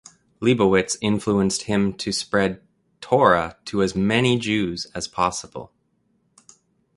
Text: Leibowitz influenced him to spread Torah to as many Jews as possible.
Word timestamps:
Leibowitz 0.41 0.97
influenced 0.99 1.65
him 1.65 1.93
to 1.93 2.11
spread 2.11 2.59
Torah 3.01 3.57
to 3.65 3.83
as 3.83 3.95
many 3.95 4.39
Jews 4.39 4.87
as 4.95 5.07
possible. 5.07 5.71